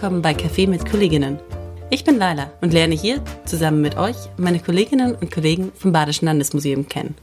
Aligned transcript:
willkommen 0.00 0.22
bei 0.22 0.30
Café 0.30 0.68
mit 0.68 0.88
Kolleginnen. 0.88 1.40
Ich 1.90 2.04
bin 2.04 2.18
Laila 2.18 2.52
und 2.60 2.72
lerne 2.72 2.94
hier 2.94 3.20
zusammen 3.44 3.80
mit 3.80 3.96
euch 3.96 4.14
meine 4.36 4.60
Kolleginnen 4.60 5.16
und 5.16 5.32
Kollegen 5.32 5.72
vom 5.74 5.90
Badischen 5.90 6.26
Landesmuseum 6.26 6.88
kennen. 6.88 7.16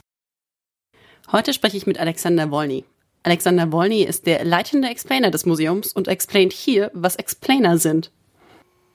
Heute 1.32 1.53
spreche 1.53 1.78
ich 1.78 1.88
mit 1.88 2.02
Alexander 2.02 2.52
Wolny. 2.52 2.84
Alexander 3.24 3.72
Wolny 3.72 4.03
ist 4.03 4.28
der 4.28 4.44
leitende 4.44 4.90
Explainer 4.90 5.31
des 5.31 5.46
Museums 5.46 5.94
und 5.94 6.10
explaint 6.10 6.52
hier, 6.52 6.92
was 6.94 7.16
Explainer 7.16 7.78
sind. 7.78 8.12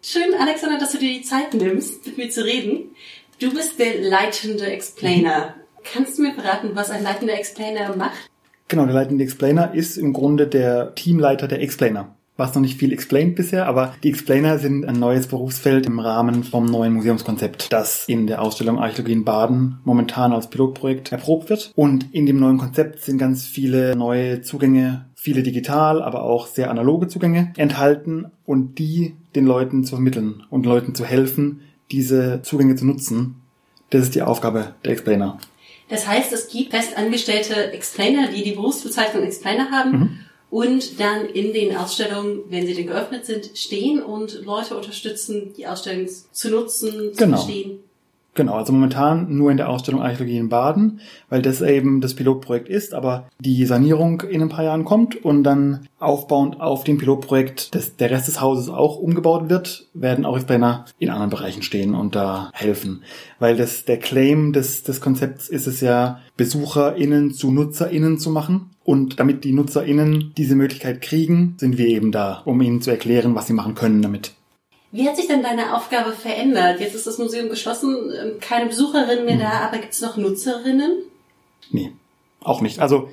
Schön, 0.02 0.34
Alexander, 0.38 0.78
dass 0.78 0.92
du 0.92 0.98
dir 0.98 1.14
die 1.14 1.22
Zeit 1.22 1.54
nimmst, 1.54 2.04
mit 2.06 2.18
mir 2.18 2.28
zu 2.28 2.44
reden. 2.44 2.90
Du 3.38 3.50
bist 3.50 3.78
der 3.78 3.98
leitende 4.02 4.66
Explainer. 4.66 5.54
Kannst 5.90 6.18
du 6.18 6.22
mir 6.24 6.34
verraten, 6.34 6.72
was 6.74 6.90
ein 6.90 7.02
leitender 7.02 7.32
Explainer 7.32 7.96
macht? 7.96 8.28
Genau, 8.68 8.84
der 8.84 8.94
leitende 8.94 9.24
Explainer 9.24 9.72
ist 9.72 9.96
im 9.96 10.12
Grunde 10.12 10.46
der 10.46 10.94
Teamleiter 10.94 11.48
der 11.48 11.62
Explainer 11.62 12.14
was 12.40 12.54
noch 12.54 12.62
nicht 12.62 12.78
viel 12.78 12.92
explained 12.92 13.36
bisher, 13.36 13.66
aber 13.66 13.94
die 14.02 14.08
Explainer 14.08 14.58
sind 14.58 14.84
ein 14.84 14.98
neues 14.98 15.28
Berufsfeld 15.28 15.86
im 15.86 16.00
Rahmen 16.00 16.42
vom 16.42 16.64
neuen 16.64 16.94
Museumskonzept, 16.94 17.72
das 17.72 18.06
in 18.06 18.26
der 18.26 18.42
Ausstellung 18.42 18.80
Archäologie 18.80 19.12
in 19.12 19.24
Baden 19.24 19.78
momentan 19.84 20.32
als 20.32 20.50
Pilotprojekt 20.50 21.12
erprobt 21.12 21.50
wird. 21.50 21.70
Und 21.76 22.12
in 22.12 22.26
dem 22.26 22.40
neuen 22.40 22.58
Konzept 22.58 23.02
sind 23.02 23.18
ganz 23.18 23.44
viele 23.44 23.94
neue 23.94 24.40
Zugänge, 24.40 25.06
viele 25.14 25.44
digital, 25.44 26.02
aber 26.02 26.24
auch 26.24 26.48
sehr 26.48 26.70
analoge 26.70 27.06
Zugänge 27.06 27.52
enthalten 27.56 28.26
und 28.44 28.78
die 28.78 29.14
den 29.36 29.46
Leuten 29.46 29.84
zu 29.84 29.94
vermitteln 29.94 30.42
und 30.50 30.66
Leuten 30.66 30.94
zu 30.94 31.04
helfen, 31.04 31.60
diese 31.92 32.40
Zugänge 32.42 32.74
zu 32.74 32.86
nutzen. 32.86 33.36
Das 33.90 34.02
ist 34.02 34.14
die 34.14 34.22
Aufgabe 34.22 34.74
der 34.84 34.92
Explainer. 34.92 35.38
Das 35.90 36.08
heißt, 36.08 36.32
es 36.32 36.48
gibt 36.48 36.70
festangestellte 36.70 37.72
Explainer, 37.72 38.28
die 38.28 38.44
die 38.44 38.52
Berufsbezeichnung 38.52 39.24
Explainer 39.24 39.70
haben. 39.70 39.90
Mhm 39.90 40.18
und 40.50 40.98
dann 40.98 41.26
in 41.26 41.52
den 41.52 41.76
Ausstellungen, 41.76 42.42
wenn 42.48 42.66
sie 42.66 42.74
denn 42.74 42.88
geöffnet 42.88 43.24
sind, 43.24 43.50
stehen 43.54 44.02
und 44.02 44.44
Leute 44.44 44.76
unterstützen, 44.76 45.54
die 45.56 45.66
Ausstellung 45.66 46.08
zu 46.08 46.50
nutzen, 46.50 47.12
genau. 47.16 47.38
zu 47.38 47.44
verstehen. 47.44 47.84
Genau, 48.34 48.54
also 48.54 48.72
momentan 48.72 49.36
nur 49.36 49.50
in 49.50 49.56
der 49.56 49.68
Ausstellung 49.68 50.02
Archäologie 50.02 50.38
in 50.38 50.48
Baden, 50.48 51.00
weil 51.28 51.42
das 51.42 51.60
eben 51.62 52.00
das 52.00 52.14
Pilotprojekt 52.14 52.68
ist, 52.68 52.94
aber 52.94 53.28
die 53.40 53.66
Sanierung 53.66 54.20
in 54.20 54.40
ein 54.40 54.48
paar 54.48 54.64
Jahren 54.64 54.84
kommt 54.84 55.16
und 55.24 55.42
dann 55.42 55.88
aufbauend 55.98 56.60
auf 56.60 56.84
dem 56.84 56.98
Pilotprojekt 56.98 57.74
das, 57.74 57.96
der 57.96 58.10
Rest 58.10 58.28
des 58.28 58.40
Hauses 58.40 58.68
auch 58.68 58.98
umgebaut 58.98 59.50
wird, 59.50 59.88
werden 59.94 60.24
auch 60.24 60.36
Explainer 60.36 60.84
in 61.00 61.10
anderen 61.10 61.30
Bereichen 61.30 61.62
stehen 61.62 61.94
und 61.94 62.14
da 62.14 62.50
helfen. 62.54 63.02
Weil 63.40 63.56
das, 63.56 63.84
der 63.84 63.98
Claim 63.98 64.52
des, 64.52 64.84
des 64.84 65.00
Konzepts 65.00 65.48
ist 65.48 65.66
es 65.66 65.80
ja, 65.80 66.20
BesucherInnen 66.36 67.32
zu 67.32 67.50
NutzerInnen 67.50 68.18
zu 68.18 68.30
machen. 68.30 68.70
Und 68.84 69.20
damit 69.20 69.44
die 69.44 69.52
NutzerInnen 69.52 70.32
diese 70.36 70.54
Möglichkeit 70.54 71.00
kriegen, 71.02 71.54
sind 71.58 71.78
wir 71.78 71.86
eben 71.86 72.12
da, 72.12 72.42
um 72.44 72.60
ihnen 72.62 72.80
zu 72.80 72.90
erklären, 72.90 73.34
was 73.34 73.46
sie 73.46 73.52
machen 73.52 73.74
können 73.74 74.02
damit. 74.02 74.34
Wie 74.92 75.08
hat 75.08 75.16
sich 75.16 75.28
denn 75.28 75.42
deine 75.42 75.76
Aufgabe 75.76 76.12
verändert? 76.12 76.80
Jetzt 76.80 76.94
ist 76.94 77.06
das 77.06 77.18
Museum 77.18 77.48
geschlossen, 77.48 78.12
ähm, 78.18 78.40
keine 78.40 78.66
Besucherinnen 78.66 79.24
mehr 79.24 79.36
mhm. 79.36 79.40
da, 79.40 79.50
aber 79.60 79.78
gibt 79.78 79.92
es 79.92 80.00
noch 80.00 80.16
Nutzerinnen? 80.16 81.02
Nee, 81.70 81.92
auch 82.42 82.60
nicht. 82.60 82.80
Also, 82.80 83.08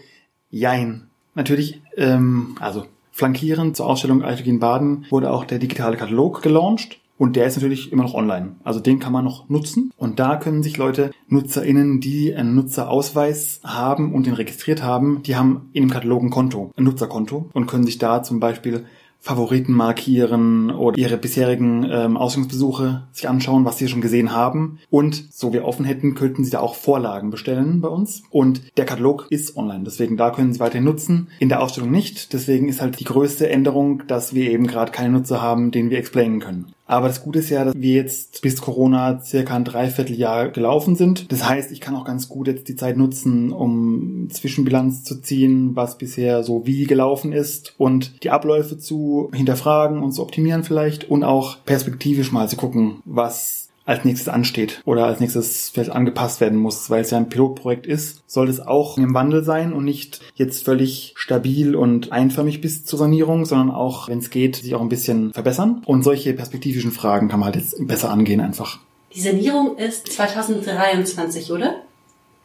jein. 0.49 1.09
Natürlich, 1.35 1.81
ähm, 1.95 2.55
also 2.59 2.85
flankierend 3.11 3.77
zur 3.77 3.87
Ausstellung 3.87 4.23
in 4.23 4.59
Baden 4.59 5.05
wurde 5.09 5.31
auch 5.31 5.45
der 5.45 5.59
digitale 5.59 5.97
Katalog 5.97 6.41
gelauncht. 6.41 6.99
Und 7.19 7.35
der 7.35 7.47
ist 7.47 7.55
natürlich 7.55 7.91
immer 7.91 8.03
noch 8.03 8.13
online. 8.13 8.55
Also 8.63 8.79
den 8.79 8.99
kann 8.99 9.11
man 9.11 9.25
noch 9.25 9.49
nutzen. 9.49 9.91
Und 9.97 10.19
da 10.19 10.35
können 10.35 10.61
sich 10.61 10.77
Leute, 10.77 11.11
NutzerInnen, 11.29 11.99
die 11.99 12.35
einen 12.35 12.53
Nutzerausweis 12.53 13.59
haben 13.63 14.13
und 14.13 14.27
den 14.27 14.33
registriert 14.33 14.83
haben, 14.83 15.23
die 15.23 15.35
haben 15.35 15.69
in 15.73 15.83
dem 15.83 15.89
Katalog 15.89 16.21
ein 16.21 16.29
Konto, 16.29 16.71
ein 16.77 16.83
Nutzerkonto 16.83 17.49
und 17.53 17.65
können 17.65 17.85
sich 17.85 17.97
da 17.97 18.21
zum 18.21 18.39
Beispiel 18.39 18.85
Favoriten 19.19 19.73
markieren 19.73 20.71
oder 20.71 20.97
ihre 20.97 21.17
bisherigen 21.17 21.85
ähm, 21.89 22.17
Ausstellungsbesuche 22.17 23.07
sich 23.11 23.27
anschauen, 23.27 23.65
was 23.65 23.77
sie 23.77 23.87
schon 23.87 24.01
gesehen 24.01 24.31
haben. 24.31 24.79
Und 24.89 25.33
so 25.33 25.53
wir 25.53 25.65
offen 25.65 25.85
hätten, 25.85 26.15
könnten 26.15 26.45
sie 26.45 26.51
da 26.51 26.59
auch 26.59 26.75
Vorlagen 26.75 27.29
bestellen 27.29 27.81
bei 27.81 27.89
uns. 27.89 28.23
Und 28.29 28.61
der 28.77 28.85
Katalog 28.85 29.27
ist 29.29 29.57
online, 29.57 29.83
deswegen 29.83 30.17
da 30.17 30.31
können 30.31 30.53
sie 30.53 30.59
weiterhin 30.59 30.85
nutzen. 30.85 31.27
In 31.39 31.49
der 31.49 31.61
Ausstellung 31.61 31.91
nicht. 31.91 32.33
Deswegen 32.33 32.69
ist 32.69 32.81
halt 32.81 32.99
die 32.99 33.05
größte 33.05 33.49
Änderung, 33.49 34.03
dass 34.07 34.33
wir 34.33 34.49
eben 34.49 34.67
gerade 34.67 34.91
keine 34.91 35.13
Nutzer 35.13 35.41
haben, 35.41 35.71
den 35.71 35.89
wir 35.89 35.97
explainen 35.97 36.39
können. 36.39 36.73
Aber 36.87 37.07
das 37.07 37.21
Gute 37.21 37.39
ist 37.39 37.49
ja, 37.49 37.65
dass 37.65 37.75
wir 37.75 37.93
jetzt 37.93 38.41
bis 38.41 38.61
Corona 38.61 39.21
circa 39.21 39.55
ein 39.55 39.65
Dreivierteljahr 39.65 40.49
gelaufen 40.49 40.95
sind. 40.95 41.31
Das 41.31 41.47
heißt, 41.47 41.71
ich 41.71 41.81
kann 41.81 41.95
auch 41.95 42.05
ganz 42.05 42.29
gut 42.29 42.47
jetzt 42.47 42.69
die 42.69 42.75
Zeit 42.75 42.97
nutzen, 42.97 43.51
um 43.51 44.29
Zwischenbilanz 44.31 45.03
zu 45.03 45.21
ziehen, 45.21 45.75
was 45.75 45.97
bisher 45.97 46.43
so 46.43 46.65
wie 46.65 46.85
gelaufen 46.85 47.33
ist 47.33 47.75
und 47.77 48.23
die 48.23 48.29
Abläufe 48.29 48.77
zu 48.77 49.29
hinterfragen 49.33 50.01
und 50.01 50.13
zu 50.13 50.23
optimieren 50.23 50.63
vielleicht 50.63 51.09
und 51.09 51.23
auch 51.23 51.57
perspektivisch 51.65 52.31
mal 52.31 52.47
zu 52.47 52.55
gucken, 52.55 53.01
was 53.03 53.66
als 53.87 54.03
nächstes 54.03 54.27
ansteht 54.27 54.81
oder 54.85 55.05
als 55.05 55.19
nächstes 55.19 55.69
vielleicht 55.69 55.91
angepasst 55.91 56.41
werden 56.41 56.59
muss, 56.59 56.89
weil 56.89 57.01
es 57.01 57.09
ja 57.09 57.17
ein 57.17 57.29
Pilotprojekt 57.29 57.87
ist, 57.87 58.21
soll 58.27 58.49
es 58.49 58.59
auch 58.59 58.97
im 58.97 59.13
Wandel 59.13 59.43
sein 59.43 59.71
und 59.71 59.85
nicht 59.85 60.19
jetzt 60.35 60.65
völlig 60.65 61.13
stabil 61.15 61.73
und 61.75 62.11
einförmig 62.11 62.59
bis 62.59 62.83
zur 62.85 62.99
Sanierung, 62.99 63.45
sondern 63.45 63.71
auch, 63.71 64.09
wenn 64.09 64.19
es 64.19 64.29
geht, 64.29 64.57
sich 64.57 64.75
auch 64.75 64.81
ein 64.81 64.89
bisschen 64.89 65.33
verbessern. 65.33 65.81
Und 65.85 66.03
solche 66.03 66.33
perspektivischen 66.33 66.91
Fragen 66.91 67.29
kann 67.29 67.39
man 67.39 67.47
halt 67.47 67.55
jetzt 67.55 67.75
besser 67.87 68.11
angehen 68.11 68.41
einfach. 68.41 68.79
Die 69.15 69.21
Sanierung 69.21 69.77
ist 69.77 70.11
2023, 70.11 71.51
oder? 71.53 71.81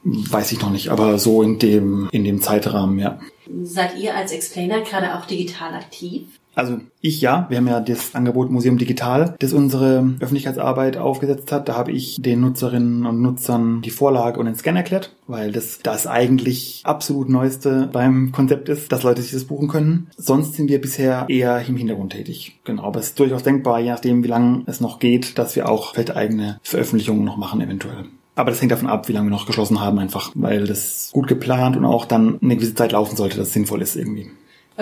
Weiß 0.05 0.53
ich 0.53 0.61
noch 0.61 0.71
nicht, 0.71 0.89
aber 0.89 1.19
so 1.19 1.43
in 1.43 1.59
dem, 1.59 2.09
in 2.13 2.25
dem 2.25 2.41
Zeitrahmen, 2.41 3.01
ja. 3.01 3.19
Seid 3.65 3.99
ihr 3.99 4.17
als 4.17 4.31
Explainer 4.31 4.81
gerade 4.83 5.17
auch 5.17 5.27
digital 5.27 5.75
aktiv? 5.75 6.27
Also 6.55 6.79
ich 7.01 7.21
ja, 7.21 7.47
wir 7.49 7.57
haben 7.57 7.69
ja 7.69 7.81
das 7.81 8.15
Angebot 8.15 8.51
Museum 8.51 8.79
Digital, 8.79 9.35
das 9.39 9.53
unsere 9.53 10.15
Öffentlichkeitsarbeit 10.21 10.97
aufgesetzt 10.97 11.51
hat. 11.51 11.69
Da 11.69 11.77
habe 11.77 11.93
ich 11.93 12.21
den 12.21 12.41
Nutzerinnen 12.41 13.07
und 13.07 13.23
Nutzern 13.23 13.81
die 13.83 13.91
Vorlage 13.91 14.39
und 14.39 14.47
den 14.47 14.55
Scan 14.55 14.77
erklärt, 14.77 15.15
weil 15.27 15.53
das 15.53 15.81
das 15.83 16.07
eigentlich 16.07 16.83
absolut 16.85 17.29
Neueste 17.29 17.89
beim 17.93 18.33
Konzept 18.33 18.69
ist, 18.69 18.93
dass 18.93 19.03
Leute 19.03 19.23
sich 19.23 19.33
das 19.33 19.45
buchen 19.45 19.69
können. 19.69 20.11
Sonst 20.17 20.55
sind 20.55 20.69
wir 20.69 20.81
bisher 20.81 21.27
eher 21.29 21.67
im 21.67 21.77
Hintergrund 21.77 22.13
tätig. 22.13 22.59
Genau, 22.65 22.85
aber 22.85 23.01
es 23.01 23.09
ist 23.09 23.19
durchaus 23.19 23.43
denkbar, 23.43 23.81
je 23.81 23.91
nachdem, 23.91 24.23
wie 24.23 24.29
lange 24.29 24.63
es 24.67 24.81
noch 24.81 24.99
geht, 24.99 25.39
dass 25.39 25.57
wir 25.57 25.69
auch 25.69 25.95
vielleicht 25.95 26.15
eigene 26.15 26.59
Veröffentlichungen 26.63 27.25
noch 27.25 27.37
machen 27.37 27.61
eventuell. 27.61 28.05
Aber 28.35 28.51
das 28.51 28.61
hängt 28.61 28.73
davon 28.73 28.89
ab, 28.89 29.09
wie 29.09 29.13
lange 29.13 29.27
wir 29.27 29.37
noch 29.37 29.47
geschlossen 29.47 29.81
haben 29.81 29.99
einfach, 29.99 30.33
weil 30.35 30.67
das 30.67 31.11
gut 31.13 31.29
geplant 31.29 31.77
und 31.77 31.85
auch 31.85 32.07
dann 32.07 32.39
eine 32.41 32.57
gewisse 32.57 32.75
Zeit 32.75 32.93
laufen 32.93 33.17
sollte, 33.17 33.37
dass 33.37 33.49
es 33.49 33.53
sinnvoll 33.53 33.83
ist 33.83 33.97
irgendwie. 33.97 34.31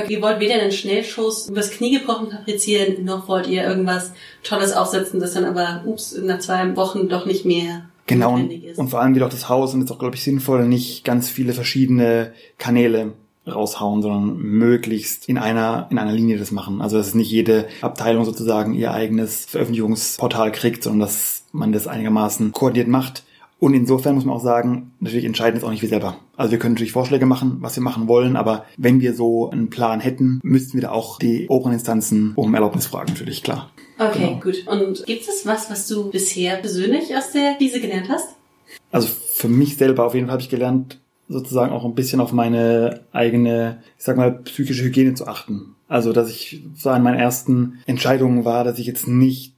Okay, 0.05 0.15
ihr 0.15 0.23
wollt 0.23 0.41
weder 0.41 0.55
einen 0.55 0.73
Schnellschuss 0.73 1.49
übers 1.49 1.71
Knie 1.71 1.99
gebrochen 1.99 2.31
fabrizieren, 2.31 3.05
noch 3.05 3.29
wollt 3.29 3.47
ihr 3.47 3.65
irgendwas 3.65 4.13
Tolles 4.43 4.73
aufsetzen, 4.73 5.21
das 5.21 5.35
dann 5.35 5.45
aber, 5.45 5.83
ups, 5.87 6.17
nach 6.23 6.39
zwei 6.39 6.77
Wochen 6.77 7.09
doch 7.09 7.27
nicht 7.27 7.45
mehr 7.45 7.85
Genau, 8.11 8.35
und, 8.35 8.51
und 8.77 8.89
vor 8.89 9.01
allem 9.01 9.15
wie 9.15 9.21
doch 9.21 9.29
das 9.29 9.49
Haus 9.49 9.73
und 9.73 9.83
ist 9.83 9.93
auch, 9.93 9.99
glaube 10.01 10.17
ich, 10.17 10.25
sinnvoll, 10.25 10.67
nicht 10.67 11.05
ganz 11.05 11.29
viele 11.29 11.53
verschiedene 11.53 12.33
Kanäle 12.59 13.13
raushauen, 13.47 14.03
sondern 14.03 14.37
möglichst 14.37 15.29
in 15.29 15.39
einer, 15.39 15.87
in 15.91 15.99
einer 15.99 16.13
Linie 16.13 16.37
das 16.37 16.51
machen. 16.51 16.83
Also, 16.83 16.97
dass 16.97 17.15
nicht 17.15 17.31
jede 17.31 17.69
Abteilung 17.83 18.25
sozusagen 18.25 18.75
ihr 18.75 18.93
eigenes 18.93 19.45
Veröffentlichungsportal 19.47 20.51
kriegt, 20.51 20.83
sondern 20.83 21.01
dass 21.01 21.45
man 21.53 21.71
das 21.71 21.87
einigermaßen 21.87 22.51
koordiniert 22.51 22.89
macht. 22.89 23.23
Und 23.61 23.75
insofern 23.75 24.15
muss 24.15 24.25
man 24.25 24.35
auch 24.35 24.43
sagen, 24.43 24.93
natürlich 25.01 25.27
entscheiden 25.27 25.59
es 25.59 25.65
auch 25.65 25.71
nicht 25.71 25.83
wir 25.83 25.89
selber. 25.91 26.17
Also 26.37 26.51
wir 26.53 26.59
können 26.59 26.75
natürlich 26.75 26.93
Vorschläge 26.93 27.27
machen, 27.27 27.59
was 27.61 27.77
wir 27.77 27.83
machen 27.83 28.09
wollen, 28.09 28.37
aber 28.37 28.65
wenn 28.79 29.03
wir 29.03 29.15
so 29.15 29.51
einen 29.51 29.69
Plan 29.69 30.01
hätten, 30.01 30.41
müssten 30.43 30.75
wir 30.75 30.83
da 30.83 30.91
auch 30.93 31.19
die 31.19 31.47
oberen 31.49 31.75
Instanzen 31.75 32.33
um 32.37 32.55
Erlaubnis 32.55 32.87
fragen, 32.87 33.13
natürlich, 33.13 33.43
klar. 33.43 33.71
Okay, 33.99 34.29
genau. 34.29 34.41
gut. 34.41 34.67
Und 34.67 35.05
gibt 35.05 35.29
es 35.29 35.45
was, 35.45 35.71
was 35.71 35.87
du 35.87 36.11
bisher 36.11 36.57
persönlich 36.57 37.15
aus 37.15 37.33
der 37.33 37.57
Krise 37.57 37.81
gelernt 37.81 38.09
hast? 38.09 38.29
Also 38.91 39.09
für 39.35 39.49
mich 39.49 39.77
selber 39.77 40.07
auf 40.07 40.15
jeden 40.15 40.27
Fall 40.27 40.33
habe 40.33 40.43
ich 40.43 40.49
gelernt, 40.49 40.99
sozusagen 41.29 41.73
auch 41.73 41.85
ein 41.85 41.95
bisschen 41.95 42.21
auf 42.21 42.33
meine 42.33 43.03
eigene, 43.13 43.83
ich 43.99 44.05
sag 44.05 44.17
mal, 44.17 44.33
psychische 44.33 44.85
Hygiene 44.85 45.15
zu 45.15 45.29
achten. 45.29 45.77
Also, 45.87 46.13
dass 46.13 46.31
ich 46.31 46.63
so 46.77 46.91
an 46.91 47.03
meinen 47.03 47.19
ersten 47.19 47.81
Entscheidungen 47.87 48.45
war, 48.45 48.65
dass 48.65 48.79
ich 48.79 48.87
jetzt 48.87 49.07
nicht 49.07 49.55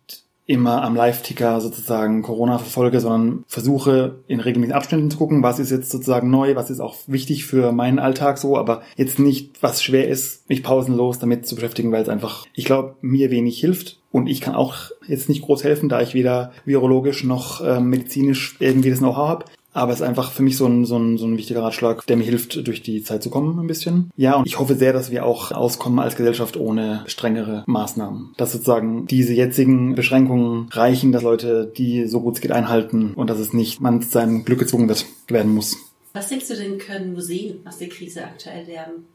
immer 0.47 0.83
am 0.83 0.97
Live-Ticker 0.97 1.61
sozusagen 1.61 2.23
Corona 2.23 2.59
verfolge, 2.59 3.01
sondern 3.01 3.45
versuche 3.47 4.17
in 4.27 4.41
regelmäßigen 4.41 4.77
Abständen 4.77 5.11
zu 5.11 5.19
gucken, 5.19 5.43
was 5.43 5.59
ist 5.59 5.71
jetzt 5.71 5.91
sozusagen 5.91 6.31
neu, 6.31 6.57
was 6.57 6.71
ist 6.71 6.81
auch 6.81 6.97
wichtig 7.07 7.45
für 7.45 7.73
meinen 7.73 7.99
Alltag 7.99 8.39
so, 8.39 8.57
aber 8.59 8.83
jetzt 8.97 9.19
nicht, 9.19 9.63
was 9.63 9.83
schwer 9.83 10.09
ist, 10.09 10.49
mich 10.49 10.63
pausenlos 10.63 11.19
damit 11.19 11.47
zu 11.47 11.55
beschäftigen, 11.55 11.93
weil 11.93 12.03
es 12.03 12.09
einfach, 12.09 12.47
ich 12.55 12.65
glaube, 12.65 12.97
mir 13.01 13.31
wenig 13.31 13.61
hilft. 13.61 13.99
Und 14.11 14.27
ich 14.27 14.43
kann 14.43 14.55
auch 14.55 14.91
jetzt 15.07 15.31
nicht 15.31 15.43
groß 15.43 15.65
helfen, 15.65 15.89
da 15.89 16.03
ich 16.03 16.13
weder 16.13 16.53
virologisch 16.67 17.25
noch 17.25 17.63
äh, 17.63 17.81
medizinisch 17.81 18.57
irgendwie 18.59 18.91
das 18.91 18.99
Know-how 18.99 19.29
habe. 19.29 19.45
Aber 19.73 19.93
es 19.93 20.01
ist 20.01 20.07
einfach 20.07 20.33
für 20.33 20.43
mich 20.43 20.57
so 20.57 20.67
ein, 20.67 20.85
so, 20.85 20.99
ein, 20.99 21.17
so 21.17 21.27
ein 21.27 21.39
wichtiger 21.39 21.63
Ratschlag, 21.63 22.07
der 22.07 22.17
mir 22.17 22.25
hilft, 22.25 22.67
durch 22.67 22.83
die 22.83 23.03
Zeit 23.03 23.23
zu 23.23 23.31
kommen 23.31 23.59
ein 23.59 23.67
bisschen. 23.67 24.11
Ja, 24.17 24.35
und 24.35 24.47
ich 24.47 24.59
hoffe 24.59 24.75
sehr, 24.75 24.93
dass 24.93 25.11
wir 25.11 25.25
auch 25.25 25.51
auskommen 25.53 25.99
als 25.99 26.17
Gesellschaft 26.17 26.57
ohne 26.57 27.05
strengere 27.07 27.65
Maßnahmen. 27.67 28.35
Dass 28.37 28.53
sozusagen 28.53 29.07
diese 29.07 29.33
jetzigen 29.33 29.95
Beschränkungen 29.95 30.69
reichen, 30.71 31.13
dass 31.13 31.23
Leute 31.23 31.73
die 31.77 32.07
so 32.07 32.21
gut 32.21 32.35
es 32.37 32.41
geht 32.41 32.53
einhalten 32.53 33.15
und 33.15 33.31
dass 33.31 33.39
es 33.39 33.53
nicht 33.53 33.81
man 33.81 34.03
zu 34.03 34.11
seinem 34.11 34.45
Glück 34.45 34.59
gezwungen 34.59 34.89
wird, 34.89 35.07
werden 35.29 35.55
muss. 35.55 35.77
Was 36.13 36.29
denkst 36.29 36.49
du 36.49 36.57
denn, 36.57 36.79
können 36.79 37.15
Museen 37.15 37.61
aus 37.67 37.79
der 37.79 37.89
Krise 37.89 38.25
aktuell 38.25 38.67
lernen? 38.67 39.07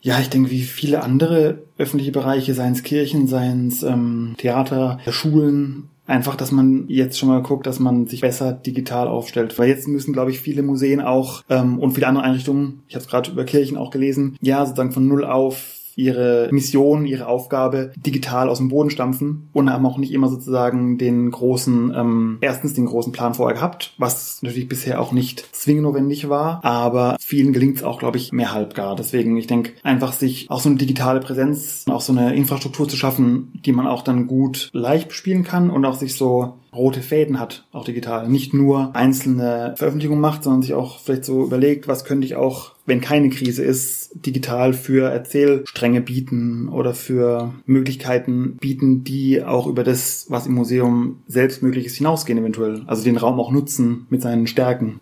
Ja, 0.00 0.20
ich 0.20 0.30
denke, 0.30 0.50
wie 0.50 0.62
viele 0.62 1.02
andere 1.02 1.58
öffentliche 1.78 2.12
Bereiche, 2.12 2.54
seien 2.54 2.72
es 2.72 2.82
Kirchen, 2.82 3.26
seien 3.26 3.68
es 3.68 3.82
ähm, 3.82 4.34
Theater, 4.38 5.00
Schulen, 5.10 5.88
Einfach, 6.06 6.36
dass 6.36 6.52
man 6.52 6.84
jetzt 6.88 7.18
schon 7.18 7.28
mal 7.28 7.42
guckt, 7.42 7.66
dass 7.66 7.80
man 7.80 8.06
sich 8.06 8.20
besser 8.20 8.52
digital 8.52 9.08
aufstellt. 9.08 9.58
Weil 9.58 9.68
jetzt 9.68 9.88
müssen, 9.88 10.12
glaube 10.12 10.30
ich, 10.30 10.40
viele 10.40 10.62
Museen 10.62 11.00
auch 11.00 11.42
ähm, 11.50 11.78
und 11.78 11.92
viele 11.92 12.06
andere 12.06 12.24
Einrichtungen, 12.24 12.82
ich 12.88 12.94
habe 12.94 13.04
es 13.04 13.10
gerade 13.10 13.30
über 13.30 13.44
Kirchen 13.44 13.76
auch 13.76 13.90
gelesen, 13.90 14.36
ja, 14.40 14.64
sozusagen 14.64 14.92
von 14.92 15.08
null 15.08 15.24
auf 15.24 15.75
ihre 15.96 16.48
Mission, 16.52 17.06
ihre 17.06 17.26
Aufgabe 17.26 17.92
digital 17.96 18.48
aus 18.48 18.58
dem 18.58 18.68
Boden 18.68 18.90
stampfen 18.90 19.48
und 19.52 19.70
haben 19.70 19.86
auch 19.86 19.98
nicht 19.98 20.12
immer 20.12 20.28
sozusagen 20.28 20.98
den 20.98 21.30
großen, 21.30 21.92
ähm, 21.96 22.38
erstens 22.42 22.74
den 22.74 22.86
großen 22.86 23.12
Plan 23.12 23.34
vorher 23.34 23.56
gehabt, 23.56 23.94
was 23.98 24.42
natürlich 24.42 24.68
bisher 24.68 25.00
auch 25.00 25.12
nicht 25.12 25.48
zwingend 25.56 25.84
notwendig 25.84 26.28
war, 26.28 26.64
aber 26.64 27.16
vielen 27.18 27.52
gelingt 27.52 27.78
es 27.78 27.82
auch, 27.82 27.98
glaube 27.98 28.18
ich, 28.18 28.32
mehr 28.32 28.52
halb 28.52 28.74
gar. 28.74 28.94
Deswegen, 28.94 29.36
ich 29.36 29.46
denke, 29.46 29.72
einfach 29.82 30.12
sich 30.12 30.50
auch 30.50 30.60
so 30.60 30.68
eine 30.68 30.78
digitale 30.78 31.20
Präsenz, 31.20 31.84
auch 31.88 32.02
so 32.02 32.12
eine 32.12 32.34
Infrastruktur 32.36 32.88
zu 32.88 32.96
schaffen, 32.96 33.60
die 33.64 33.72
man 33.72 33.86
auch 33.86 34.02
dann 34.02 34.26
gut 34.26 34.68
leicht 34.72 35.08
bespielen 35.08 35.44
kann 35.44 35.70
und 35.70 35.84
auch 35.86 35.94
sich 35.94 36.14
so 36.14 36.58
rote 36.76 37.00
Fäden 37.00 37.40
hat, 37.40 37.64
auch 37.72 37.84
digital. 37.84 38.28
Nicht 38.28 38.54
nur 38.54 38.94
einzelne 38.94 39.74
Veröffentlichungen 39.76 40.20
macht, 40.20 40.44
sondern 40.44 40.62
sich 40.62 40.74
auch 40.74 41.00
vielleicht 41.00 41.24
so 41.24 41.44
überlegt, 41.44 41.88
was 41.88 42.04
könnte 42.04 42.26
ich 42.26 42.36
auch, 42.36 42.72
wenn 42.86 43.00
keine 43.00 43.30
Krise 43.30 43.64
ist, 43.64 44.10
digital 44.14 44.72
für 44.72 45.10
Erzählstränge 45.10 46.00
bieten 46.00 46.68
oder 46.68 46.94
für 46.94 47.54
Möglichkeiten 47.66 48.56
bieten, 48.56 49.04
die 49.04 49.42
auch 49.42 49.66
über 49.66 49.84
das, 49.84 50.26
was 50.28 50.46
im 50.46 50.54
Museum 50.54 51.22
selbst 51.26 51.62
möglich 51.62 51.86
ist, 51.86 51.96
hinausgehen 51.96 52.38
eventuell. 52.38 52.82
Also 52.86 53.04
den 53.04 53.16
Raum 53.16 53.40
auch 53.40 53.50
nutzen 53.50 54.06
mit 54.10 54.22
seinen 54.22 54.46
Stärken. 54.46 55.00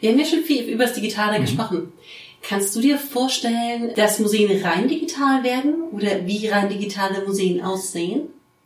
Wir 0.00 0.10
haben 0.10 0.18
ja 0.18 0.24
schon 0.24 0.42
viel 0.42 0.64
über 0.64 0.84
das 0.84 0.94
Digitale 0.94 1.38
mhm. 1.38 1.42
gesprochen. 1.42 1.92
Kannst 2.42 2.74
du 2.74 2.80
dir 2.80 2.98
vorstellen, 2.98 3.92
dass 3.94 4.18
Museen 4.18 4.64
rein 4.64 4.88
digital 4.88 5.44
werden 5.44 5.74
oder 5.92 6.26
wie 6.26 6.48
rein 6.48 6.68
digitale 6.68 7.24
Museen 7.24 7.60
aussehen? 7.60 8.22